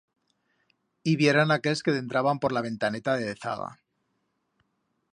[1.11, 3.69] Ib'yeran aquels que dentraban por la ventaneta de dezaga.